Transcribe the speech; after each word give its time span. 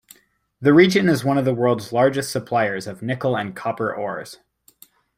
The 0.59 0.73
region 0.73 1.07
is 1.07 1.23
one 1.23 1.37
of 1.37 1.45
the 1.45 1.53
world's 1.53 1.93
largest 1.93 2.31
suppliers 2.31 2.87
of 2.87 3.03
nickel 3.03 3.37
and 3.37 3.55
copper 3.55 3.93
ores. 3.95 4.39